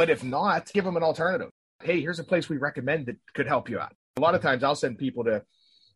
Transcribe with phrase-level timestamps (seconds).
[0.00, 1.50] But if not, give them an alternative.
[1.82, 3.92] Hey, here's a place we recommend that could help you out.
[4.16, 5.44] A lot of times I'll send people to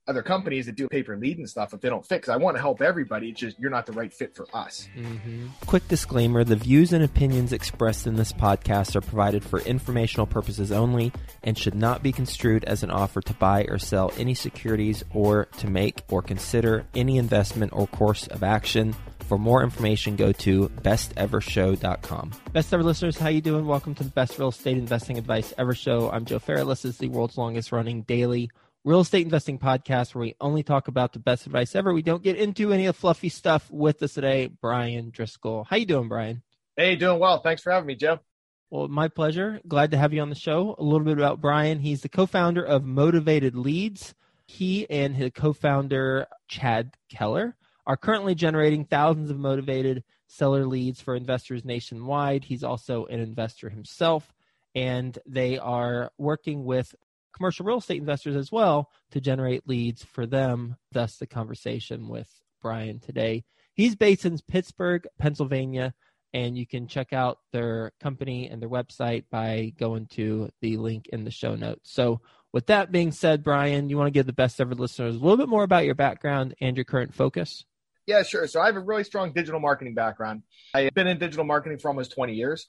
[0.06, 2.16] other companies that do pay per lead and stuff if they don't fit.
[2.16, 3.30] Because I want to help everybody.
[3.30, 4.86] It's just you're not the right fit for us.
[4.94, 5.46] Mm-hmm.
[5.64, 10.70] Quick disclaimer the views and opinions expressed in this podcast are provided for informational purposes
[10.70, 11.10] only
[11.42, 15.46] and should not be construed as an offer to buy or sell any securities or
[15.56, 18.94] to make or consider any investment or course of action.
[19.28, 22.32] For more information, go to bestevershow.com.
[22.52, 23.66] Best ever listeners, how you doing?
[23.66, 26.10] Welcome to the Best Real Estate Investing Advice Ever Show.
[26.10, 26.82] I'm Joe Fairless.
[26.82, 28.50] This is the world's longest running daily
[28.84, 31.94] real estate investing podcast where we only talk about the best advice ever.
[31.94, 34.48] We don't get into any of the fluffy stuff with us today.
[34.60, 35.64] Brian Driscoll.
[35.64, 36.42] How you doing, Brian?
[36.76, 37.40] Hey, doing well.
[37.40, 38.20] Thanks for having me, Joe.
[38.68, 39.60] Well, my pleasure.
[39.66, 40.74] Glad to have you on the show.
[40.78, 41.78] A little bit about Brian.
[41.78, 44.14] He's the co-founder of Motivated Leads.
[44.46, 47.56] He and his co-founder Chad Keller
[47.86, 52.44] are currently generating thousands of motivated seller leads for investors nationwide.
[52.44, 54.32] He's also an investor himself
[54.74, 56.94] and they are working with
[57.32, 60.76] commercial real estate investors as well to generate leads for them.
[60.92, 62.28] Thus, the conversation with
[62.62, 63.44] Brian today.
[63.74, 65.94] He's based in Pittsburgh, Pennsylvania,
[66.32, 71.08] and you can check out their company and their website by going to the link
[71.08, 71.92] in the show notes.
[71.92, 72.20] So,
[72.52, 75.36] with that being said, Brian, you want to give the best ever listeners a little
[75.36, 77.64] bit more about your background and your current focus?
[78.06, 78.46] Yeah, sure.
[78.46, 80.42] So, I have a really strong digital marketing background.
[80.74, 82.66] I've been in digital marketing for almost 20 years.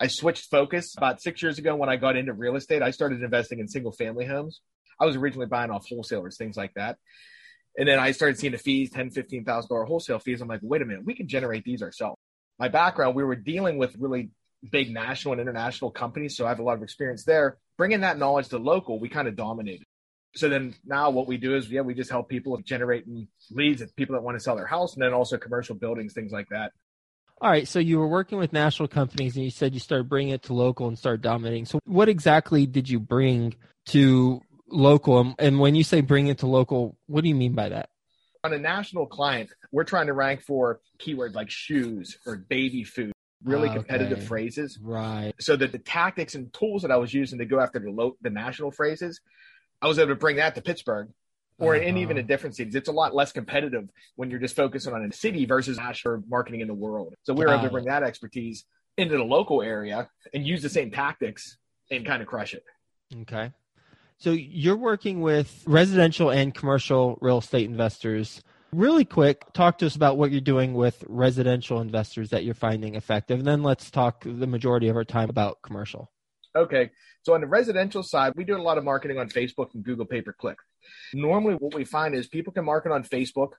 [0.00, 2.82] I switched focus about six years ago when I got into real estate.
[2.82, 4.60] I started investing in single family homes.
[5.00, 6.98] I was originally buying off wholesalers, things like that.
[7.78, 10.40] And then I started seeing the fees, ten, fifteen thousand dollar wholesale fees.
[10.40, 12.16] I'm like, wait a minute, we can generate these ourselves.
[12.58, 14.30] My background, we were dealing with really
[14.70, 17.58] big national and international companies, so I have a lot of experience there.
[17.76, 19.86] Bringing that knowledge to local, we kind of dominated.
[20.36, 23.94] So then now what we do is, yeah, we just help people generating leads, of
[23.96, 26.72] people that want to sell their house, and then also commercial buildings, things like that.
[27.40, 30.32] All right, so you were working with national companies and you said you started bringing
[30.32, 31.66] it to local and start dominating.
[31.66, 33.54] So what exactly did you bring
[33.86, 35.34] to local?
[35.38, 37.90] And when you say bring it to local, what do you mean by that?
[38.44, 43.12] On a national client, we're trying to rank for keywords like shoes or baby food,
[43.44, 43.78] really ah, okay.
[43.80, 44.78] competitive phrases.
[44.80, 45.34] Right.
[45.38, 48.16] So that the tactics and tools that I was using to go after the low,
[48.22, 49.20] the national phrases,
[49.82, 51.08] I was able to bring that to Pittsburgh
[51.58, 51.84] or uh-huh.
[51.84, 52.74] in even in different cities.
[52.74, 56.60] It's a lot less competitive when you're just focusing on a city versus national marketing
[56.60, 57.14] in the world.
[57.22, 58.64] So we are able to bring that expertise
[58.96, 61.58] into the local area and use the same tactics
[61.90, 62.64] and kind of crush it.
[63.22, 63.52] Okay.
[64.18, 68.42] So you're working with residential and commercial real estate investors.
[68.72, 72.94] Really quick, talk to us about what you're doing with residential investors that you're finding
[72.94, 73.38] effective.
[73.38, 76.10] And then let's talk the majority of our time about commercial.
[76.56, 76.90] Okay.
[77.22, 80.06] So on the residential side, we do a lot of marketing on Facebook and Google
[80.06, 80.58] pay per click.
[81.12, 83.50] Normally, what we find is people can market on Facebook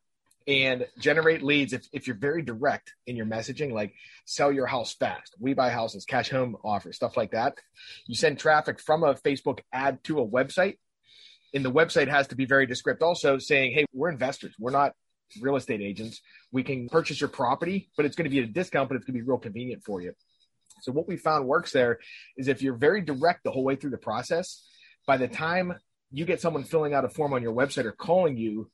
[0.47, 3.93] and generate leads if, if you're very direct in your messaging, like
[4.25, 7.57] sell your house fast, we buy houses, cash home offers, stuff like that.
[8.05, 10.77] You send traffic from a Facebook ad to a website,
[11.53, 14.93] and the website has to be very descriptive, also saying, hey, we're investors, we're not
[15.41, 16.21] real estate agents.
[16.53, 19.05] We can purchase your property, but it's going to be at a discount, but it's
[19.05, 20.13] going to be real convenient for you.
[20.81, 21.99] So what we found works there
[22.37, 24.65] is if you're very direct the whole way through the process,
[25.05, 25.75] by the time
[26.11, 28.69] you get someone filling out a form on your website or calling you,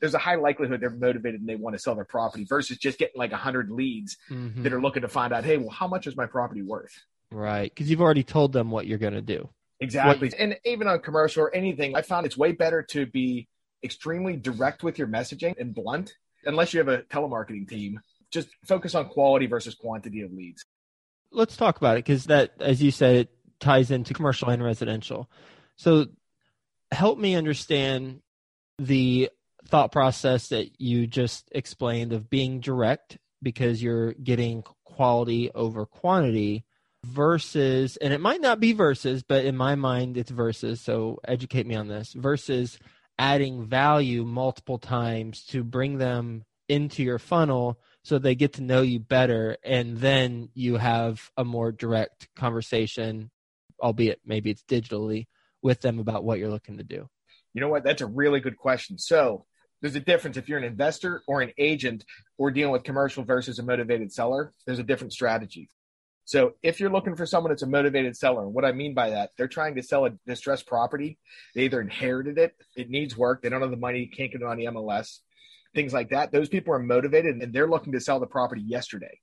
[0.00, 2.98] there's a high likelihood they're motivated and they want to sell their property versus just
[2.98, 4.62] getting like a 100 leads mm-hmm.
[4.62, 6.92] that are looking to find out, hey, well, how much is my property worth?
[7.30, 7.70] Right.
[7.72, 9.48] Because you've already told them what you're going to do.
[9.80, 10.28] Exactly.
[10.28, 13.48] What- and even on commercial or anything, I found it's way better to be
[13.82, 18.00] extremely direct with your messaging and blunt, unless you have a telemarketing team.
[18.30, 20.64] Just focus on quality versus quantity of leads.
[21.34, 23.28] Let's talk about it because that, as you said, it
[23.60, 25.28] ties into commercial and residential.
[25.76, 26.06] So
[26.90, 28.20] help me understand
[28.78, 29.30] the
[29.68, 36.64] thought process that you just explained of being direct because you're getting quality over quantity
[37.04, 41.66] versus and it might not be versus but in my mind it's versus so educate
[41.66, 42.78] me on this versus
[43.18, 48.82] adding value multiple times to bring them into your funnel so they get to know
[48.82, 53.30] you better and then you have a more direct conversation
[53.80, 55.26] albeit maybe it's digitally
[55.62, 57.08] with them about what you're looking to do?
[57.52, 57.84] You know what?
[57.84, 58.98] That's a really good question.
[58.98, 59.44] So
[59.80, 62.04] there's a difference if you're an investor or an agent
[62.38, 64.52] or dealing with commercial versus a motivated seller.
[64.66, 65.68] There's a different strategy.
[66.26, 69.30] So if you're looking for someone that's a motivated seller, what I mean by that,
[69.36, 71.18] they're trying to sell a distressed property.
[71.54, 74.46] They either inherited it, it needs work, they don't have the money, can't get it
[74.46, 75.18] on the MLS,
[75.74, 76.32] things like that.
[76.32, 79.20] Those people are motivated and they're looking to sell the property yesterday.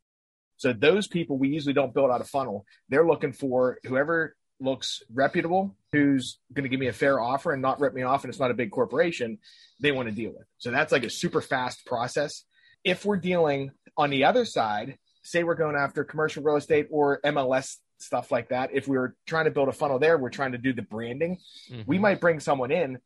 [0.57, 2.65] So those people we usually don't build out a funnel.
[2.89, 7.61] They're looking for whoever looks reputable, who's going to give me a fair offer and
[7.61, 9.39] not rip me off, and it's not a big corporation,
[9.79, 10.45] they want to deal with.
[10.59, 12.43] So that's like a super fast process.
[12.83, 17.19] If we're dealing on the other side, say we're going after commercial real estate or
[17.25, 18.71] MLS stuff like that.
[18.73, 21.37] If we were trying to build a funnel there, we're trying to do the branding.
[21.71, 21.81] Mm-hmm.
[21.85, 22.99] We might bring someone in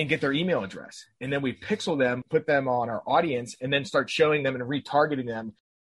[0.00, 1.04] and get their email address.
[1.20, 4.54] And then we pixel them, put them on our audience, and then start showing them
[4.54, 5.52] and retargeting them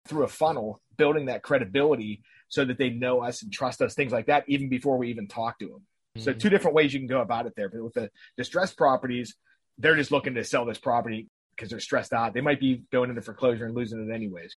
[0.08, 4.10] through a funnel, building that credibility so that they know us and trust us, things
[4.10, 5.86] like that, even before we even talk to them.
[6.16, 6.24] Mm-hmm.
[6.24, 7.68] So, two different ways you can go about it there.
[7.68, 9.36] But with the distressed properties,
[9.78, 12.34] they're just looking to sell this property because they're stressed out.
[12.34, 14.56] They might be going into foreclosure and losing it anyways.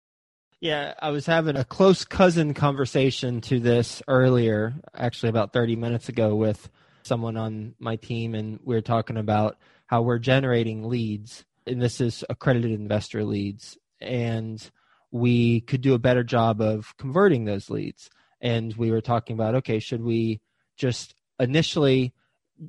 [0.61, 6.09] Yeah, I was having a close cousin conversation to this earlier, actually about 30 minutes
[6.09, 6.71] ago with
[7.05, 12.01] someone on my team, and we are talking about how we're generating leads, and this
[12.01, 14.71] is accredited investor leads, and
[15.11, 18.11] we could do a better job of converting those leads.
[18.41, 20.41] And we were talking about, okay, should we
[20.77, 22.13] just initially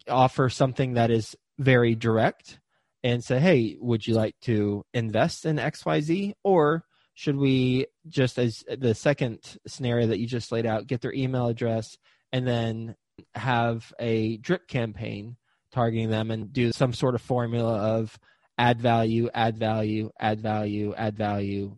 [0.07, 2.59] offer something that is very direct
[3.03, 6.33] and say, hey, would you like to invest in XYZ?
[6.43, 11.13] Or should we just as the second scenario that you just laid out get their
[11.13, 11.97] email address
[12.31, 12.95] and then
[13.33, 15.37] have a drip campaign
[15.71, 18.17] targeting them and do some sort of formula of
[18.57, 21.77] add value add value add value add value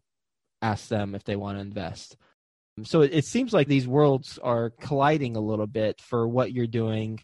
[0.61, 2.17] ask them if they want to invest.
[2.83, 7.19] So it, seems like these worlds are colliding a little bit for what you're doing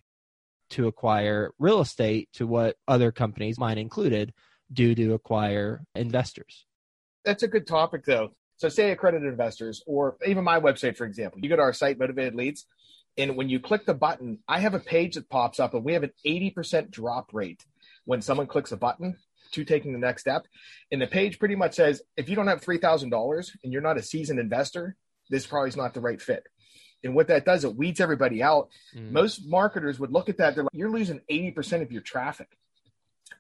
[0.72, 4.34] to acquire real estate to what other companies mine included
[4.72, 6.66] do to acquire investors.
[7.24, 8.32] That's a good topic, though.
[8.58, 12.00] So, say accredited investors, or even my website, for example, you go to our site,
[12.00, 12.66] Motivated Leads,
[13.18, 15.94] and when you click the button, I have a page that pops up, and we
[15.94, 17.64] have an 80% drop rate
[18.06, 19.18] when someone clicks a button
[19.52, 20.48] to taking the next step.
[20.92, 24.04] And the page pretty much says if you don't have $3,000 and you're not a
[24.04, 24.96] seasoned investor,
[25.30, 26.48] this probably is not the right fit.
[27.04, 28.70] And what that does, it weeds everybody out.
[28.96, 29.12] Mm.
[29.12, 32.58] Most marketers would look at that, they're like, you're losing 80% of your traffic.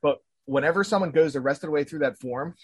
[0.01, 2.55] But whenever someone goes the rest of the way through that form,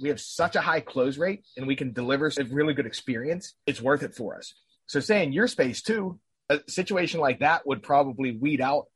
[0.00, 3.54] we have such a high close rate and we can deliver a really good experience,
[3.66, 4.54] it's worth it for us.
[4.86, 8.86] So, say in your space too, a situation like that would probably weed out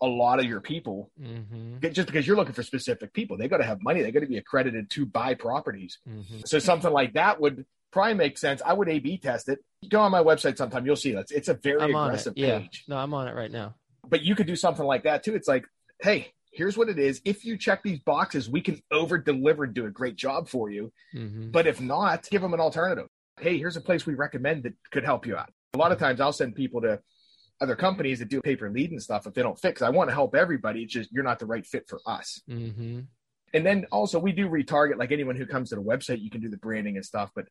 [0.00, 1.76] a lot of your people mm-hmm.
[1.92, 3.36] just because you're looking for specific people.
[3.36, 5.98] They got to have money, they got to be accredited to buy properties.
[6.08, 6.40] Mm-hmm.
[6.44, 8.62] So, something like that would probably make sense.
[8.64, 9.60] I would A B test it.
[9.88, 11.26] Go on my website sometime, you'll see that.
[11.30, 12.58] It's a very I'm aggressive yeah.
[12.58, 12.84] page.
[12.88, 13.76] No, I'm on it right now.
[14.08, 15.34] But you could do something like that too.
[15.36, 15.66] It's like,
[16.00, 17.20] hey, here's what it is.
[17.24, 20.70] If you check these boxes, we can over deliver and do a great job for
[20.70, 20.92] you.
[21.14, 21.50] Mm-hmm.
[21.50, 23.06] But if not, give them an alternative.
[23.40, 25.50] Hey, here's a place we recommend that could help you out.
[25.74, 27.00] A lot of times I'll send people to
[27.60, 29.80] other companies that do pay per lead and stuff if they don't fix.
[29.82, 30.82] I want to help everybody.
[30.82, 32.42] It's just you're not the right fit for us.
[32.50, 33.00] Mm-hmm.
[33.54, 36.40] And then also we do retarget like anyone who comes to the website, you can
[36.40, 37.46] do the branding and stuff, but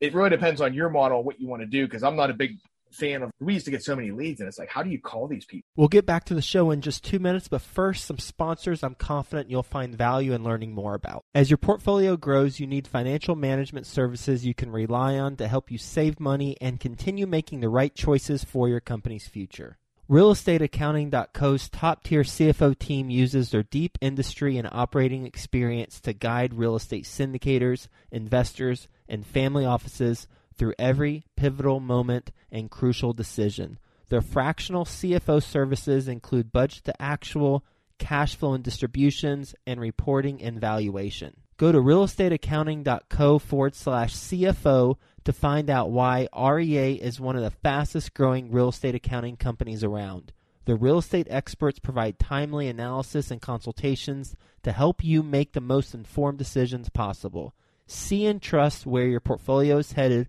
[0.00, 1.86] it really depends on your model, what you want to do.
[1.86, 2.58] Cause I'm not a big
[2.94, 5.00] fan of we used to get so many leads and it's like how do you
[5.00, 5.68] call these people?
[5.76, 8.94] We'll get back to the show in just two minutes but first some sponsors i'm
[8.94, 11.24] confident you'll find value in learning more about.
[11.34, 15.70] As your portfolio grows you need financial management services you can rely on to help
[15.70, 19.78] you save money and continue making the right choices for your company's future.
[20.10, 26.76] RealestateAccounting.co's top tier CFO team uses their deep industry and operating experience to guide real
[26.76, 30.26] estate syndicators, investors, and family offices
[30.56, 33.78] through every pivotal moment and crucial decision.
[34.08, 37.64] Their fractional CFO services include budget to actual,
[37.98, 41.36] cash flow and distributions, and reporting and valuation.
[41.56, 47.50] Go to realestateaccounting.co forward slash CFO to find out why REA is one of the
[47.50, 50.32] fastest growing real estate accounting companies around.
[50.66, 55.94] The real estate experts provide timely analysis and consultations to help you make the most
[55.94, 57.54] informed decisions possible.
[57.86, 60.28] See and trust where your portfolio is headed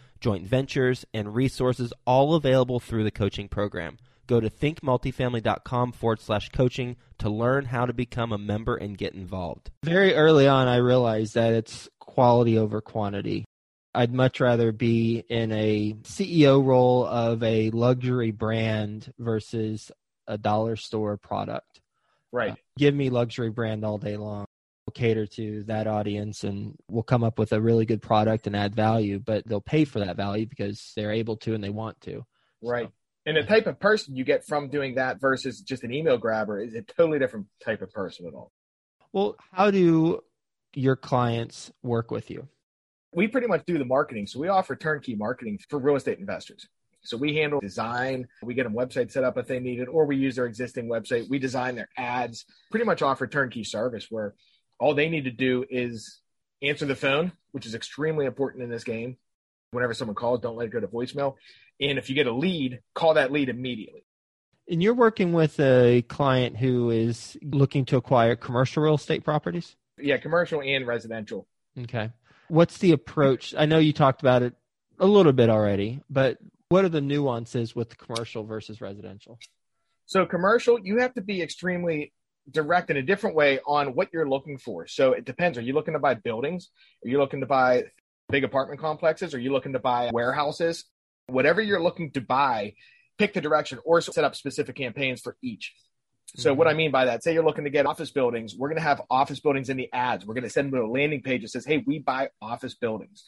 [0.21, 3.97] joint ventures, and resources all available through the coaching program.
[4.27, 9.13] Go to thinkmultifamily.com forward slash coaching to learn how to become a member and get
[9.13, 9.71] involved.
[9.83, 13.43] Very early on, I realized that it's quality over quantity.
[13.93, 19.91] I'd much rather be in a CEO role of a luxury brand versus
[20.27, 21.81] a dollar store product.
[22.31, 22.53] Right.
[22.53, 24.45] Uh, give me luxury brand all day long.
[24.85, 28.55] We'll cater to that audience and we'll come up with a really good product and
[28.55, 32.01] add value, but they'll pay for that value because they're able to and they want
[32.01, 32.25] to.
[32.63, 32.87] Right.
[32.87, 32.91] So,
[33.27, 36.59] and the type of person you get from doing that versus just an email grabber
[36.59, 38.51] is a totally different type of person at all.
[39.13, 40.23] Well, how do
[40.73, 42.47] your clients work with you?
[43.13, 44.25] We pretty much do the marketing.
[44.25, 46.67] So we offer turnkey marketing for real estate investors.
[47.03, 50.05] So we handle design, we get them website set up if they need it, or
[50.05, 51.27] we use their existing website.
[51.29, 54.35] We design their ads, pretty much offer turnkey service where
[54.81, 56.19] all they need to do is
[56.63, 59.15] answer the phone, which is extremely important in this game.
[59.69, 61.35] Whenever someone calls, don't let it go to voicemail.
[61.79, 64.03] And if you get a lead, call that lead immediately.
[64.67, 69.75] And you're working with a client who is looking to acquire commercial real estate properties?
[69.99, 71.47] Yeah, commercial and residential.
[71.77, 72.09] Okay.
[72.47, 73.53] What's the approach?
[73.55, 74.55] I know you talked about it
[74.99, 79.37] a little bit already, but what are the nuances with commercial versus residential?
[80.07, 82.13] So commercial, you have to be extremely
[82.49, 84.87] direct in a different way on what you're looking for.
[84.87, 85.57] So it depends.
[85.57, 86.69] Are you looking to buy buildings?
[87.05, 87.83] Are you looking to buy
[88.29, 89.33] big apartment complexes?
[89.33, 90.85] Are you looking to buy warehouses?
[91.27, 92.73] Whatever you're looking to buy,
[93.17, 95.73] pick the direction or set up specific campaigns for each.
[96.35, 96.57] So mm-hmm.
[96.57, 98.83] what I mean by that, say you're looking to get office buildings, we're going to
[98.83, 100.25] have office buildings in the ads.
[100.25, 102.73] We're going to send them to a landing page that says, "Hey, we buy office
[102.73, 103.23] buildings."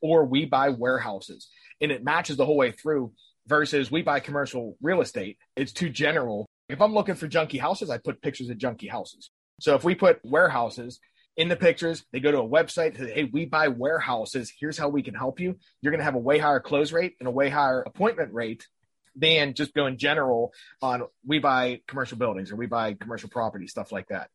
[0.00, 1.48] or we buy warehouses
[1.80, 3.12] and it matches the whole way through
[3.46, 5.38] versus we buy commercial real estate.
[5.54, 6.46] It's too general.
[6.68, 9.30] If I'm looking for junky houses, I put pictures of junky houses.
[9.60, 11.00] So if we put warehouses
[11.36, 14.52] in the pictures, they go to a website, say, hey, we buy warehouses.
[14.58, 15.56] Here's how we can help you.
[15.80, 18.66] You're going to have a way higher close rate and a way higher appointment rate
[19.14, 23.92] than just going general on we buy commercial buildings or we buy commercial property, stuff
[23.92, 24.28] like that.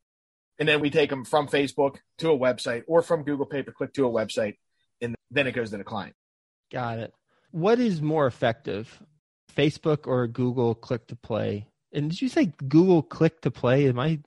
[0.57, 3.71] And then we take them from Facebook to a website or from Google pay per
[3.71, 4.57] click to a website
[5.01, 6.15] and then it goes to the client.
[6.71, 7.13] Got it.
[7.51, 9.01] What is more effective,
[9.55, 11.67] Facebook or Google click to play?
[11.93, 13.88] And did you say Google click to play?
[13.88, 14.19] Am I?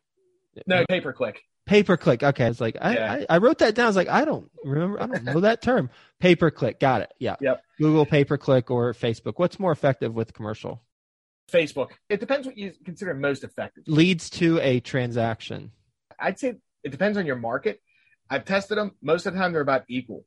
[0.67, 1.43] No, uh, pay per click.
[1.67, 2.23] Pay per click.
[2.23, 3.13] Okay, it's like I, yeah.
[3.13, 3.85] I, I, wrote that down.
[3.85, 5.03] I was like, I don't remember.
[5.03, 5.89] I don't know that term.
[6.21, 6.79] Pay per click.
[6.79, 7.15] Got it.
[7.19, 7.37] Yeah.
[7.41, 7.63] Yep.
[7.79, 9.35] Google pay per click or Facebook.
[9.37, 10.83] What's more effective with commercial?
[11.51, 11.91] Facebook.
[12.09, 13.85] It depends what you consider most effective.
[13.87, 15.73] Leads to a transaction.
[16.19, 17.81] I'd say it depends on your market.
[18.29, 18.93] I've tested them.
[19.03, 20.25] Most of the time, they're about equal.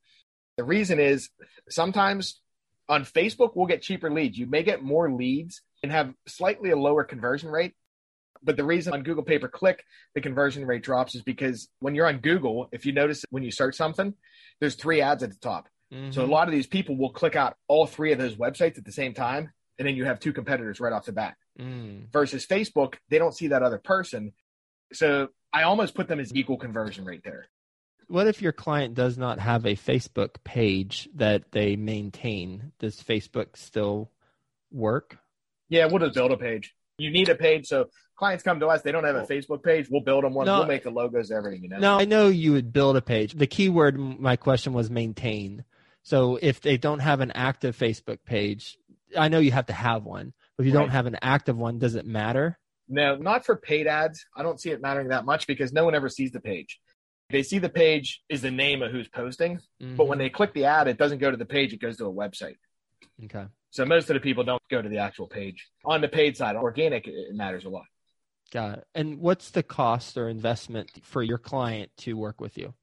[0.57, 1.29] The reason is
[1.69, 2.41] sometimes
[2.89, 4.37] on Facebook, we'll get cheaper leads.
[4.37, 7.73] You may get more leads and have slightly a lower conversion rate.
[8.43, 11.95] But the reason on Google pay per click, the conversion rate drops is because when
[11.95, 14.13] you're on Google, if you notice when you search something,
[14.59, 15.67] there's three ads at the top.
[15.93, 16.11] Mm-hmm.
[16.11, 18.85] So a lot of these people will click out all three of those websites at
[18.85, 19.51] the same time.
[19.79, 21.35] And then you have two competitors right off the bat.
[21.59, 22.11] Mm.
[22.11, 24.33] Versus Facebook, they don't see that other person.
[24.93, 27.47] So I almost put them as equal conversion rate there
[28.07, 32.71] what if your client does not have a Facebook page that they maintain?
[32.79, 34.11] Does Facebook still
[34.71, 35.17] work?
[35.69, 36.73] Yeah, we'll just build a page.
[36.97, 38.81] You need a page, so clients come to us.
[38.81, 39.87] They don't have a Facebook page.
[39.89, 40.47] We'll build them one.
[40.47, 41.63] No, we'll make the logos, everything.
[41.63, 41.79] You know.
[41.79, 43.33] No, I know you would build a page.
[43.33, 45.63] The keyword, my question was maintain.
[46.03, 48.77] So if they don't have an active Facebook page,
[49.17, 50.33] I know you have to have one.
[50.55, 50.83] But if you right.
[50.83, 52.57] don't have an active one, does it matter?
[52.89, 54.25] No, not for paid ads.
[54.35, 56.79] I don't see it mattering that much because no one ever sees the page
[57.29, 59.95] they see the page is the name of who's posting, mm-hmm.
[59.95, 60.25] but when mm-hmm.
[60.25, 62.55] they click the ad, it doesn't go to the page; it goes to a website.
[63.25, 63.45] Okay.
[63.71, 65.67] So most of the people don't go to the actual page.
[65.85, 67.85] On the paid side, organic it matters a lot.
[68.51, 68.87] Got it.
[68.95, 72.73] And what's the cost or investment for your client to work with you?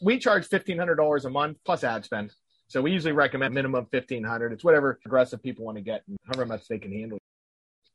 [0.00, 2.32] We charge fifteen hundred dollars a month plus ad spend.
[2.68, 4.52] So we usually recommend minimum fifteen hundred.
[4.52, 7.18] It's whatever aggressive people want to get, and however much they can handle.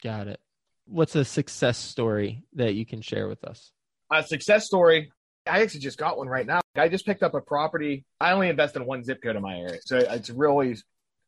[0.02, 0.40] Got it.
[0.86, 3.72] What's a success story that you can share with us?
[4.12, 5.12] A success story
[5.46, 6.62] I actually just got one right now.
[6.76, 8.06] I just picked up a property.
[8.20, 9.80] I only invest in one zip code in my area.
[9.84, 10.78] So it's really,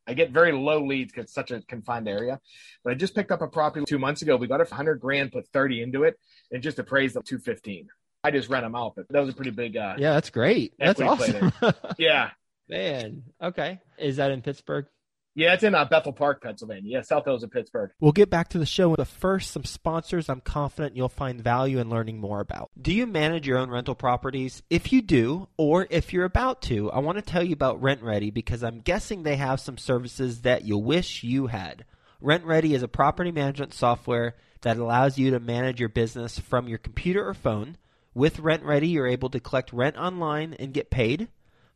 [0.07, 2.39] I get very low leads because it's such a confined area.
[2.83, 4.35] But I just picked up a property two months ago.
[4.35, 6.19] We got it for 100 grand, put 30 into it,
[6.51, 7.87] and just appraised up 215.
[8.23, 9.77] I just rent them out, but that was a pretty big.
[9.77, 10.73] Uh, yeah, that's great.
[10.79, 11.51] That's awesome.
[11.97, 12.31] yeah.
[12.67, 13.23] Man.
[13.41, 13.79] Okay.
[13.99, 14.87] Is that in Pittsburgh?
[15.37, 16.93] Yeah, it's in uh, Bethel Park, Pennsylvania.
[16.93, 17.91] Yeah, South Hills of Pittsburgh.
[17.99, 21.79] We'll get back to the show, but first, some sponsors I'm confident you'll find value
[21.79, 22.71] in learning more about.
[22.81, 24.63] Do you manage your own rental properties?
[24.69, 28.33] If you do, or if you're about to, I want to tell you about RentRedi
[28.33, 31.83] because I'm guessing they have some services that you wish you had.
[32.23, 36.77] RentRedi is a property management software that allows you to manage your business from your
[36.77, 37.75] computer or phone.
[38.13, 41.27] With RentRedi, you're able to collect rent online and get paid.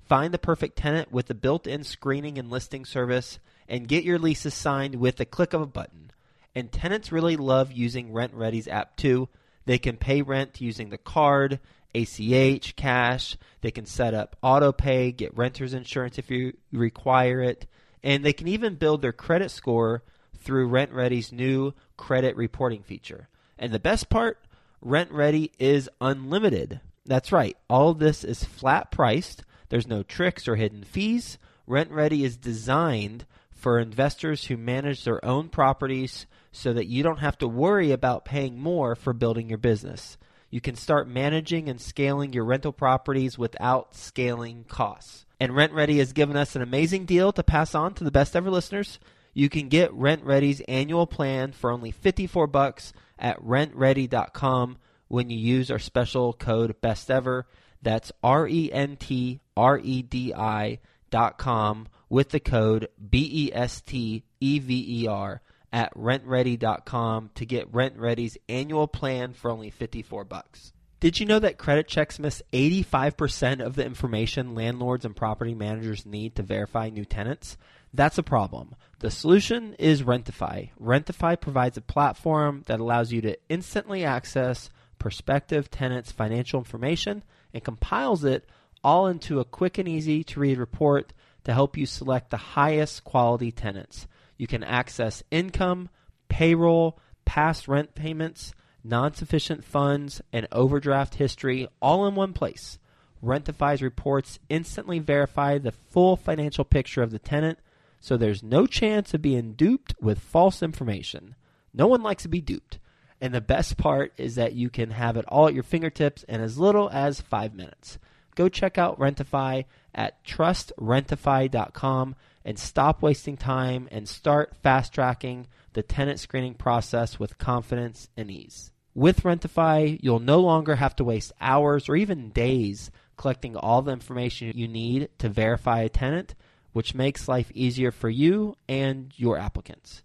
[0.09, 3.37] Find the perfect tenant with the built in screening and listing service
[3.67, 6.09] and get your leases signed with the click of a button.
[6.55, 9.29] And tenants really love using RentRedi's app too.
[9.65, 11.59] They can pay rent using the card,
[11.93, 13.37] ACH, cash.
[13.61, 17.67] They can set up auto pay, get renter's insurance if you require it.
[18.01, 20.01] And they can even build their credit score
[20.39, 23.29] through RentRedi's new credit reporting feature.
[23.59, 24.39] And the best part,
[24.83, 26.79] RentRedi is unlimited.
[27.05, 27.55] That's right.
[27.69, 29.43] All this is flat priced.
[29.69, 31.37] There's no tricks or hidden fees.
[31.67, 37.37] RentRedi is designed for investors who manage their own properties so that you don't have
[37.39, 40.17] to worry about paying more for building your business.
[40.49, 45.25] You can start managing and scaling your rental properties without scaling costs.
[45.39, 48.49] And RentRedi has given us an amazing deal to pass on to the best ever
[48.49, 48.99] listeners.
[49.33, 55.69] You can get RentRedi's annual plan for only 54 bucks at rentredi.com when you use
[55.69, 57.45] our special code best ever.
[57.81, 63.29] That's R E N T R E D I dot com with the code B
[63.31, 69.51] E S T E V E R at rentredi.com to get RentRedi's annual plan for
[69.51, 70.73] only 54 bucks.
[70.99, 76.05] Did you know that credit checks miss 85% of the information landlords and property managers
[76.05, 77.55] need to verify new tenants?
[77.93, 78.75] That's a problem.
[78.99, 80.71] The solution is Rentify.
[80.79, 84.69] Rentify provides a platform that allows you to instantly access
[84.99, 88.47] prospective tenants' financial information and compiles it
[88.83, 91.13] all into a quick and easy to read report
[91.43, 94.07] to help you select the highest quality tenants.
[94.37, 95.89] You can access income,
[96.29, 98.53] payroll, past rent payments,
[98.83, 102.79] non sufficient funds, and overdraft history all in one place.
[103.21, 107.59] Rentify's reports instantly verify the full financial picture of the tenant,
[107.99, 111.35] so there's no chance of being duped with false information.
[111.73, 112.79] No one likes to be duped.
[113.21, 116.39] And the best part is that you can have it all at your fingertips in
[116.41, 117.97] as little as five minutes.
[118.35, 125.83] Go check out Rentify at trustrentify.com and stop wasting time and start fast tracking the
[125.83, 128.71] tenant screening process with confidence and ease.
[128.95, 133.91] With Rentify, you'll no longer have to waste hours or even days collecting all the
[133.91, 136.35] information you need to verify a tenant,
[136.71, 140.03] which makes life easier for you and your applicants.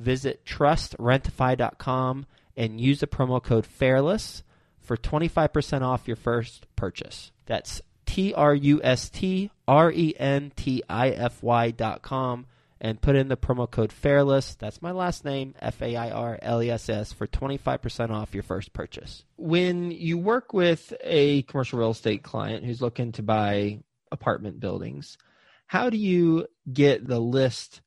[0.00, 4.42] Visit trustrentify.com and use the promo code FAIRLESS
[4.80, 7.32] for 25% off your first purchase.
[7.46, 12.46] That's T R U S T R E N T I F Y dot com
[12.80, 14.56] and put in the promo code FAIRLESS.
[14.58, 18.34] That's my last name, F A I R L E S S, for 25% off
[18.34, 19.24] your first purchase.
[19.36, 23.80] When you work with a commercial real estate client who's looking to buy
[24.12, 25.18] apartment buildings,
[25.66, 27.80] how do you get the list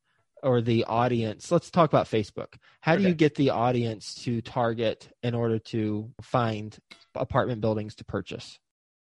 [0.43, 1.51] or the audience?
[1.51, 2.55] Let's talk about Facebook.
[2.81, 6.77] How do you get the audience to target in order to find
[7.15, 8.59] apartment buildings to purchase?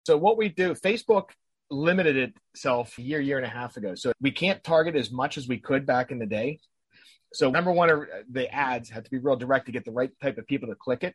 [0.06, 1.30] So what we do, Facebook
[1.70, 3.94] limited itself a year, year and a half ago.
[3.94, 6.60] So we can't target as much as we could back in the day.
[7.32, 10.10] So number one, are the ads have to be real direct to get the right
[10.22, 11.14] type of people to click it.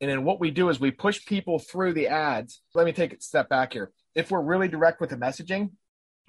[0.00, 2.60] And then what we do is we push people through the ads.
[2.74, 3.90] Let me take a step back here.
[4.14, 5.70] If we're really direct with the messaging,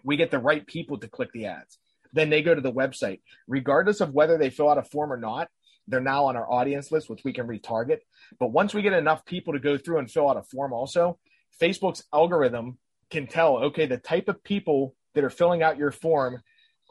[0.04, 1.78] we get the right people to click the ads.
[2.14, 3.22] Then they go to the website.
[3.48, 5.50] Regardless of whether they fill out a form or not,
[5.88, 8.00] they're now on our audience list, which we can retarget.
[8.40, 11.18] But once we get enough people to go through and fill out a form, also,
[11.60, 12.78] Facebook's algorithm
[13.10, 16.42] can tell, okay, the type of people that are filling out your form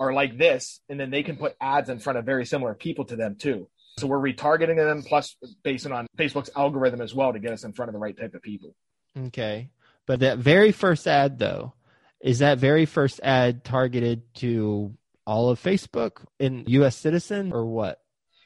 [0.01, 3.05] are like this, and then they can put ads in front of very similar people
[3.05, 3.69] to them too.
[3.99, 7.73] So we're retargeting them, plus based on Facebook's algorithm as well to get us in
[7.73, 8.75] front of the right type of people.
[9.17, 9.71] Okay.
[10.07, 11.75] But that very first ad, though,
[12.21, 14.95] is that very first ad targeted to
[15.29, 16.97] all of Facebook in U.S.
[16.97, 18.01] citizen or what?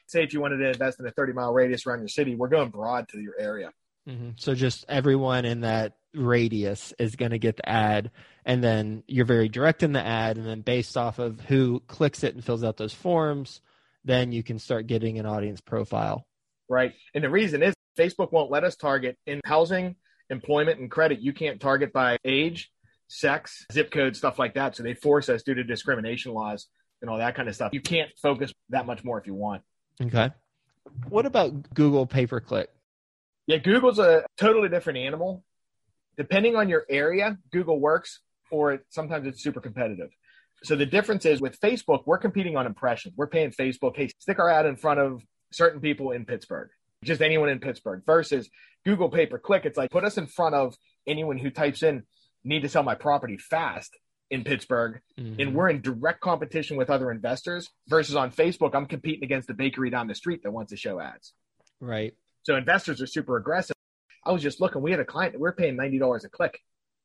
[0.07, 2.49] Say if you wanted to invest in a 30 mile radius around your city, we're
[2.49, 3.71] going broad to your area.
[4.05, 8.11] hmm So just everyone in that radius is going to get the ad,
[8.45, 12.21] and then you're very direct in the ad, and then based off of who clicks
[12.23, 13.61] it and fills out those forms,
[14.03, 16.27] then you can start getting an audience profile.
[16.67, 16.93] right?
[17.15, 19.95] And the reason is Facebook won't let us target in housing,
[20.29, 21.21] employment, and credit.
[21.21, 22.69] You can't target by age,
[23.07, 24.75] sex, zip code, stuff like that.
[24.75, 26.67] So they force us due to discrimination laws
[27.01, 27.73] and all that kind of stuff.
[27.73, 29.61] You can't focus that much more if you want.
[30.01, 30.31] Okay.
[31.09, 32.69] What about Google pay per click?
[33.47, 35.43] Yeah, Google's a totally different animal.
[36.17, 38.19] Depending on your area, Google works,
[38.51, 40.09] or it, sometimes it's super competitive.
[40.63, 43.15] So the difference is with Facebook, we're competing on impressions.
[43.17, 46.69] We're paying Facebook, hey, stick our ad in front of certain people in Pittsburgh,
[47.03, 48.49] just anyone in Pittsburgh, versus
[48.85, 49.65] Google pay per click.
[49.65, 52.03] It's like put us in front of anyone who types in,
[52.43, 53.95] need to sell my property fast
[54.29, 55.01] in Pittsburgh.
[55.19, 55.39] Mhm.
[55.41, 59.53] And we're in direct competition with other investors versus on Facebook, I'm competing against the
[59.53, 61.33] bakery down the street that wants to show ads.
[61.79, 62.13] right.
[62.43, 63.75] So investors are super aggressive.
[64.25, 66.59] I was just looking, we had a client that we're paying $90 a click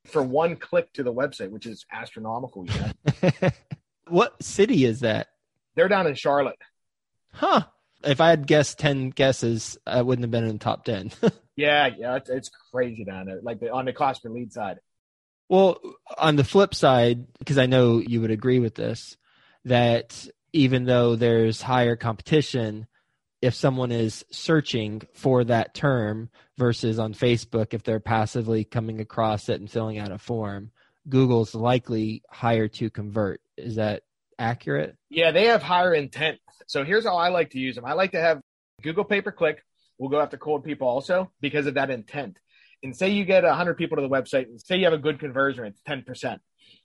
[0.05, 2.67] for one click to the website, which is astronomical.
[4.09, 5.29] What city is that?
[5.75, 6.59] They're down in Charlotte.
[7.33, 7.63] Huh.
[8.03, 11.13] If I had guessed 10 guesses, I wouldn't have been in the top 10.
[11.57, 13.41] Yeah, yeah, it's, it's crazy down there.
[13.43, 14.79] Like the, on the cost per lead side.
[15.49, 15.79] Well,
[16.17, 19.17] on the flip side, because I know you would agree with this,
[19.65, 22.87] that even though there's higher competition,
[23.41, 29.49] if someone is searching for that term versus on Facebook, if they're passively coming across
[29.49, 30.71] it and filling out a form,
[31.09, 33.41] Google's likely higher to convert.
[33.57, 34.03] Is that
[34.39, 34.97] accurate?
[35.09, 36.39] Yeah, they have higher intent.
[36.67, 37.85] So here's how I like to use them.
[37.85, 38.41] I like to have
[38.83, 39.63] Google pay per click.
[39.99, 42.39] We'll go after cold people also because of that intent.
[42.83, 45.19] And say you get 100 people to the website and say you have a good
[45.19, 46.39] conversion rate, 10%.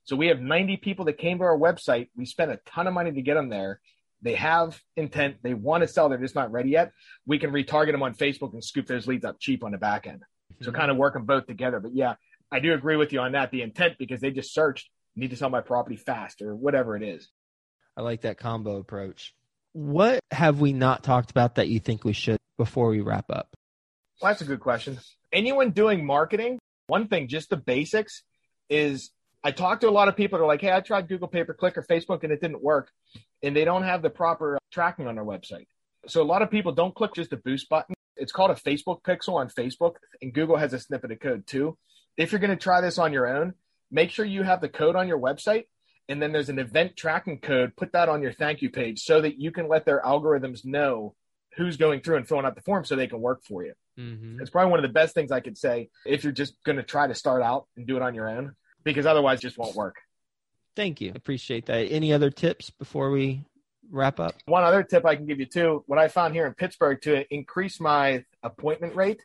[0.05, 2.09] So we have 90 people that came to our website.
[2.15, 3.79] We spent a ton of money to get them there.
[4.21, 5.37] They have intent.
[5.43, 6.09] They want to sell.
[6.09, 6.91] They're just not ready yet.
[7.25, 10.07] We can retarget them on Facebook and scoop those leads up cheap on the back
[10.07, 10.23] end.
[10.61, 10.79] So mm-hmm.
[10.79, 11.79] kind of work them both together.
[11.79, 12.15] But yeah,
[12.51, 13.51] I do agree with you on that.
[13.51, 17.03] The intent because they just searched need to sell my property fast or whatever it
[17.03, 17.29] is.
[17.95, 19.33] I like that combo approach.
[19.73, 23.55] What have we not talked about that you think we should before we wrap up?
[24.21, 24.99] Well, that's a good question.
[25.31, 28.23] Anyone doing marketing, one thing, just the basics
[28.69, 29.11] is
[29.43, 31.43] I talk to a lot of people that are like, hey, I tried Google pay
[31.43, 32.89] per click or Facebook and it didn't work.
[33.41, 35.67] And they don't have the proper uh, tracking on their website.
[36.07, 37.95] So a lot of people don't click just the boost button.
[38.15, 41.77] It's called a Facebook pixel on Facebook, and Google has a snippet of code too.
[42.15, 43.53] If you're going to try this on your own,
[43.91, 45.65] make sure you have the code on your website.
[46.07, 47.75] And then there's an event tracking code.
[47.75, 51.15] Put that on your thank you page so that you can let their algorithms know
[51.55, 53.73] who's going through and filling out the form so they can work for you.
[53.99, 54.39] Mm-hmm.
[54.41, 56.83] It's probably one of the best things I could say if you're just going to
[56.83, 59.75] try to start out and do it on your own because otherwise it just won't
[59.75, 59.97] work.
[60.75, 61.11] Thank you.
[61.15, 61.91] Appreciate that.
[61.91, 63.45] Any other tips before we
[63.91, 64.35] wrap up?
[64.45, 67.31] One other tip I can give you too, what I found here in Pittsburgh to
[67.33, 69.21] increase my appointment rate,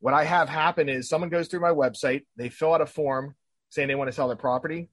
[0.00, 3.34] what I have happen is someone goes through my website, they fill out a form
[3.70, 4.88] saying they want to sell their property.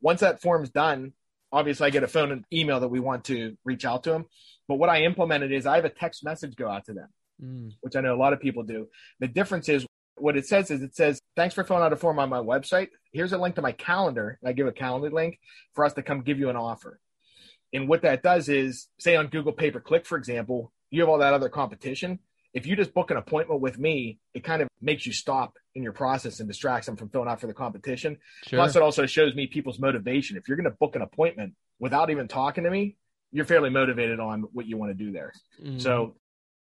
[0.00, 1.12] Once that form's done,
[1.52, 4.26] obviously I get a phone and email that we want to reach out to them.
[4.68, 7.08] But what I implemented is I have a text message go out to them,
[7.42, 7.72] mm.
[7.80, 8.88] which I know a lot of people do.
[9.20, 12.18] The difference is what it says is it says, thanks for filling out a form
[12.18, 12.88] on my website.
[13.12, 14.38] Here's a link to my calendar.
[14.44, 15.38] I give a calendar link
[15.74, 17.00] for us to come give you an offer.
[17.72, 21.08] And what that does is, say on Google pay per click, for example, you have
[21.08, 22.20] all that other competition.
[22.54, 25.82] If you just book an appointment with me, it kind of makes you stop in
[25.82, 28.16] your process and distracts them from filling out for the competition.
[28.46, 28.58] Sure.
[28.58, 30.38] Plus, it also shows me people's motivation.
[30.38, 32.96] If you're going to book an appointment without even talking to me,
[33.30, 35.32] you're fairly motivated on what you want to do there.
[35.62, 35.80] Mm-hmm.
[35.80, 36.14] So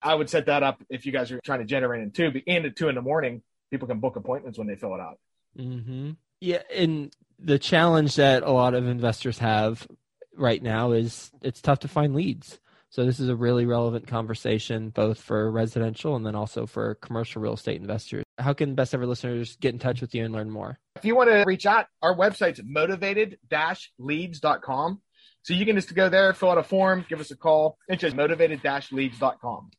[0.04, 2.66] I would set that up if you guys are trying to generate in two, and
[2.66, 5.20] at two in the morning, people can book appointments when they fill it out.
[5.58, 6.12] Mm-hmm.
[6.42, 9.88] Yeah, and the challenge that a lot of investors have
[10.36, 12.60] right now is it's tough to find leads.
[12.90, 17.42] So this is a really relevant conversation, both for residential and then also for commercial
[17.42, 18.24] real estate investors.
[18.38, 20.78] How can best ever listeners get in touch with you and learn more?
[20.98, 25.02] If you want to reach out, our website's motivated-leads.com.
[25.42, 27.80] So you can just go there, fill out a form, give us a call.
[27.88, 29.72] It's just motivated-leads.com.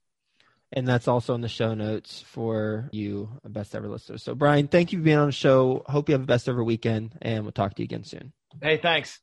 [0.74, 4.24] And that's also in the show notes for you, best ever listeners.
[4.24, 5.84] So Brian, thank you for being on the show.
[5.86, 8.32] Hope you have a best ever weekend and we'll talk to you again soon.
[8.60, 9.20] Hey, thanks.